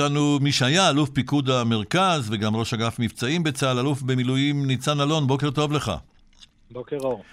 איתנו 0.00 0.38
מי 0.40 0.52
שהיה 0.52 0.90
אלוף 0.90 1.10
פיקוד 1.10 1.50
המרכז 1.50 2.30
וגם 2.32 2.56
ראש 2.56 2.74
אגף 2.74 2.98
מבצעים 2.98 3.42
בצה"ל, 3.42 3.78
אלוף 3.78 4.02
במילואים 4.02 4.66
ניצן 4.66 5.00
אלון, 5.00 5.26
בוקר 5.26 5.50
טוב 5.50 5.72
לך. 5.72 5.92
בוקר 6.70 6.96
אור. 6.96 7.24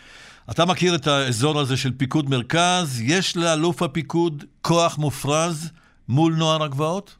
אתה 0.51 0.65
מכיר 0.65 0.95
את 0.95 1.07
האזור 1.07 1.59
הזה 1.59 1.77
של 1.77 1.91
פיקוד 1.97 2.29
מרכז, 2.29 3.01
יש 3.05 3.37
לאלוף 3.37 3.81
הפיקוד 3.81 4.43
כוח 4.61 4.97
מופרז 4.99 5.71
מול 6.09 6.33
נוער 6.33 6.63
הגבעות? 6.63 7.17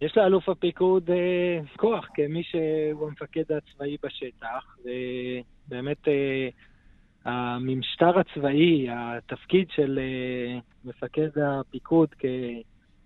יש 0.00 0.16
לאלוף 0.16 0.48
הפיקוד 0.48 1.10
אה, 1.10 1.60
כוח 1.76 2.06
כמי 2.14 2.42
שהוא 2.42 3.08
המפקד 3.08 3.44
הצבאי 3.52 3.96
בשטח, 4.02 4.76
ובאמת 4.84 6.08
אה, 6.08 6.48
המשטר 7.24 8.18
הצבאי, 8.18 8.86
התפקיד 8.90 9.68
של 9.74 9.98
אה, 9.98 10.58
מפקד 10.84 11.28
הפיקוד 11.38 12.08
כ... 12.18 12.24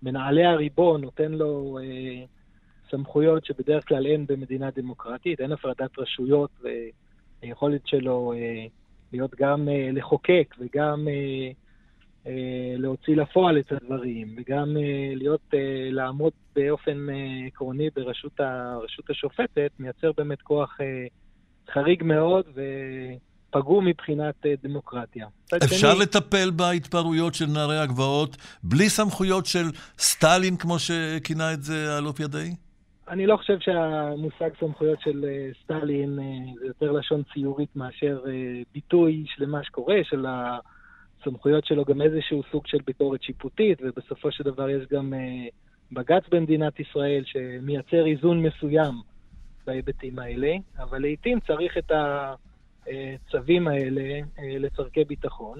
מנהלי 0.03 0.45
הריבון 0.45 1.01
נותן 1.01 1.31
לו 1.31 1.79
אה, 1.81 2.25
סמכויות 2.89 3.45
שבדרך 3.45 3.87
כלל 3.87 4.05
אין 4.05 4.25
במדינה 4.27 4.69
דמוקרטית, 4.75 5.41
אין 5.41 5.51
הפרדת 5.51 5.99
רשויות 5.99 6.49
והיכולת 7.41 7.87
שלו 7.87 8.33
אה, 8.35 8.65
להיות 9.11 9.35
גם 9.35 9.69
אה, 9.69 9.89
לחוקק 9.93 10.55
וגם 10.59 11.07
אה, 11.07 11.51
אה, 12.27 12.75
להוציא 12.77 13.15
לפועל 13.15 13.59
את 13.59 13.71
הדברים, 13.71 14.35
וגם 14.37 14.77
אה, 14.77 15.13
להיות, 15.15 15.53
אה, 15.53 15.89
לעמוד 15.91 16.33
באופן 16.55 17.09
אה, 17.09 17.47
עקרוני 17.47 17.89
ברשות 17.95 18.39
הרשות 18.39 19.09
השופטת, 19.09 19.71
מייצר 19.79 20.11
באמת 20.17 20.41
כוח 20.41 20.77
אה, 20.81 21.07
חריג 21.73 22.03
מאוד, 22.03 22.45
ו... 22.55 22.61
פגום 23.53 23.85
מבחינת 23.85 24.45
אה, 24.45 24.53
דמוקרטיה. 24.63 25.27
אפשר 25.63 25.93
שני... 25.93 26.01
לטפל 26.01 26.51
בהתפרעויות 26.51 27.33
של 27.33 27.45
נערי 27.45 27.77
הגבעות 27.77 28.37
בלי 28.63 28.89
סמכויות 28.89 29.45
של 29.45 29.65
סטלין, 29.97 30.57
כמו 30.57 30.75
שכינה 30.79 31.53
את 31.53 31.63
זה 31.63 31.95
האלוף 31.95 32.19
ידעי? 32.19 32.55
אני 33.07 33.25
לא 33.25 33.37
חושב 33.37 33.59
שהמושג 33.59 34.49
סמכויות 34.59 35.01
של 35.01 35.25
אה, 35.27 35.49
סטלין 35.63 36.19
אה, 36.19 36.53
זה 36.59 36.67
יותר 36.67 36.91
לשון 36.91 37.21
ציורית 37.33 37.75
מאשר 37.75 38.19
ביטוי 38.73 39.25
של 39.27 39.45
מה 39.45 39.63
שקורה, 39.63 39.97
של 40.03 40.25
הסמכויות 40.29 41.65
שלו 41.65 41.85
גם 41.85 42.01
איזשהו 42.01 42.41
סוג 42.51 42.67
של 42.67 42.77
ביקורת 42.85 43.23
שיפוטית, 43.23 43.79
ובסופו 43.81 44.31
של 44.31 44.43
דבר 44.43 44.69
יש 44.69 44.87
גם 44.91 45.13
בג"ץ 45.91 46.23
במדינת 46.31 46.79
ישראל 46.79 47.23
שמייצר 47.25 48.05
איזון 48.05 48.43
מסוים 48.43 48.93
בהיבטים 49.65 50.19
האלה, 50.19 50.53
אבל 50.79 51.01
לעיתים 51.01 51.39
צריך 51.39 51.77
את 51.77 51.91
ה... 51.91 52.33
הצווים 52.87 53.67
האלה 53.67 54.01
אה, 54.39 54.57
לצורכי 54.59 55.03
ביטחון. 55.03 55.59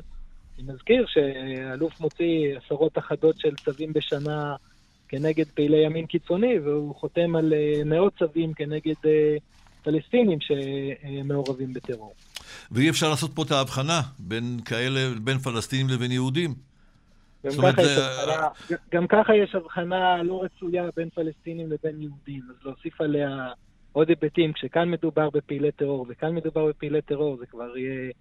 אני 0.57 0.73
מזכיר 0.73 1.05
שאלוף 1.07 1.99
מוציא 1.99 2.57
עשרות 2.65 2.97
אחדות 2.97 3.39
של 3.39 3.55
צווים 3.55 3.93
בשנה 3.93 4.55
כנגד 5.07 5.47
פעילי 5.47 5.85
ימין 5.85 6.05
קיצוני, 6.05 6.59
והוא 6.59 6.95
חותם 6.95 7.35
על 7.35 7.53
אה, 7.53 7.83
מאות 7.85 8.13
צווים 8.19 8.53
כנגד 8.53 8.93
אה, 9.05 9.35
פלסטינים 9.83 10.39
שמעורבים 10.41 11.73
בטרור. 11.73 12.13
ואי 12.71 12.89
אפשר 12.89 13.09
לעשות 13.09 13.31
פה 13.35 13.43
את 13.43 13.51
ההבחנה 13.51 14.01
בין 14.19 14.59
כאלה, 14.65 14.99
בין 15.21 15.37
פלסטינים 15.37 15.89
לבין 15.89 16.11
יהודים. 16.11 16.53
גם, 17.45 17.51
ככה, 17.51 17.83
זה... 17.83 18.05
הבחנה, 18.07 18.47
גם 18.93 19.07
ככה 19.07 19.35
יש 19.35 19.55
הבחנה 19.55 20.23
לא 20.23 20.43
רצויה 20.43 20.83
בין 20.95 21.09
פלסטינים 21.09 21.71
לבין 21.71 22.01
יהודים, 22.01 22.41
אז 22.49 22.65
להוסיף 22.65 23.01
עליה 23.01 23.51
עוד 23.93 24.09
היבטים, 24.09 24.53
כשכאן 24.53 24.91
מדובר 24.91 25.29
בפעילי 25.29 25.71
טרור 25.71 26.05
וכאן 26.09 26.35
מדובר 26.35 26.65
בפעילי 26.65 27.01
טרור, 27.01 27.37
זה 27.37 27.45
כבר 27.45 27.77
יהיה 27.77 28.11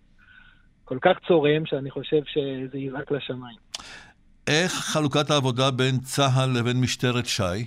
כל 0.85 0.99
כך 1.03 1.17
צורם, 1.29 1.67
שאני 1.67 1.91
חושב 1.91 2.23
שזה 2.27 2.79
יזעק 2.79 3.11
לשמיים. 3.11 3.57
איך 4.47 4.73
חלוקת 4.73 5.31
העבודה 5.31 5.71
בין 5.71 5.99
צה"ל 5.99 6.59
לבין 6.59 6.81
משטרת 6.81 7.27
ש"י? 7.27 7.65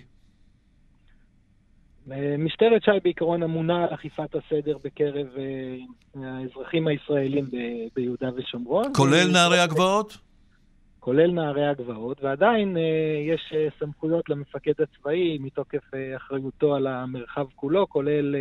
משטרת 2.38 2.84
ש"י 2.84 3.00
בעיקרון 3.04 3.44
אמונה 3.44 3.84
על 3.84 3.94
אכיפת 3.94 4.36
הסדר 4.36 4.78
בקרב 4.84 5.28
אה, 5.38 6.24
האזרחים 6.24 6.88
הישראלים 6.88 7.46
ביהודה 7.96 8.30
ושומרון. 8.38 8.94
כולל 8.96 9.32
נערי 9.34 9.60
הגבעות? 9.60 10.18
כולל 11.06 11.32
נערי 11.32 11.68
הגבעות, 11.68 12.24
ועדיין 12.24 12.78
אה, 12.78 12.82
יש 13.34 13.54
אה, 13.56 13.68
סמכויות 13.80 14.30
למפקד 14.30 14.74
הצבאי 14.80 15.38
מתוקף 15.38 15.94
אה, 15.94 16.16
אחריותו 16.16 16.76
על 16.76 16.88
המרחב 16.88 17.46
כולו, 17.56 17.90
כולל 17.90 18.36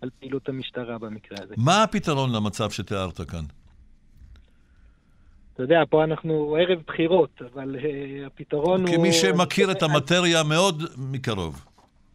על 0.00 0.10
פעילות 0.20 0.48
המשטרה 0.48 0.98
במקרה 0.98 1.38
הזה. 1.42 1.54
מה 1.56 1.82
הפתרון 1.82 2.30
למצב 2.36 2.70
שתיארת 2.70 3.20
כאן? 3.20 3.44
אתה 5.54 5.62
יודע, 5.62 5.82
פה 5.90 6.04
אנחנו 6.04 6.56
ערב 6.60 6.78
בחירות, 6.86 7.42
אבל 7.52 7.76
uh, 7.76 8.26
הפתרון 8.26 8.86
כמי 8.86 8.96
הוא... 8.96 9.04
כמי 9.04 9.12
שמכיר 9.12 9.70
את 9.70 9.82
המטריה 9.86 10.42
מאוד 10.42 10.82
מקרוב. 11.12 11.64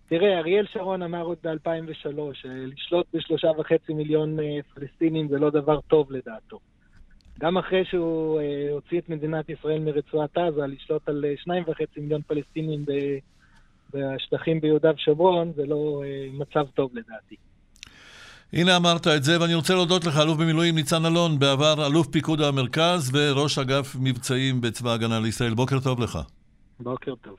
תראה, 0.07 0.39
אריאל 0.39 0.65
שרון 0.73 1.01
אמר 1.01 1.21
עוד 1.21 1.37
ב-2003, 1.43 2.19
לשלוט 2.45 3.05
בשלושה 3.13 3.47
וחצי 3.57 3.93
מיליון 3.93 4.37
פלסטינים 4.73 5.27
זה 5.27 5.37
לא 5.37 5.49
דבר 5.49 5.79
טוב 5.81 6.11
לדעתו. 6.11 6.59
גם 7.39 7.57
אחרי 7.57 7.85
שהוא 7.85 8.39
אה, 8.39 8.71
הוציא 8.71 8.99
את 8.99 9.09
מדינת 9.09 9.49
ישראל 9.49 9.79
מרצועת 9.79 10.37
עזה, 10.37 10.67
לשלוט 10.67 11.09
על 11.09 11.25
אה, 11.25 11.33
שניים 11.43 11.63
וחצי 11.67 11.99
מיליון 11.99 12.21
פלסטינים 12.27 12.85
ב, 12.85 12.91
בשטחים 13.93 14.61
ביהודה 14.61 14.91
ושומרון, 14.95 15.51
זה 15.55 15.65
לא 15.65 16.03
אה, 16.05 16.27
מצב 16.33 16.65
טוב 16.73 16.91
לדעתי. 16.93 17.35
הנה 18.53 18.77
אמרת 18.77 19.07
את 19.07 19.23
זה, 19.23 19.41
ואני 19.41 19.55
רוצה 19.55 19.73
להודות 19.73 20.05
לך, 20.05 20.17
אלוף 20.17 20.37
במילואים 20.37 20.75
ניצן 20.75 21.05
אלון, 21.05 21.39
בעבר 21.39 21.87
אלוף 21.87 22.07
פיקוד 22.07 22.41
המרכז 22.41 23.11
וראש 23.13 23.57
אגף 23.57 23.95
מבצעים 23.99 24.61
בצבא 24.61 24.89
ההגנה 24.89 25.19
לישראל. 25.19 25.53
בוקר 25.53 25.79
טוב 25.79 25.99
לך. 25.99 26.19
בוקר 26.79 27.15
טוב. 27.15 27.35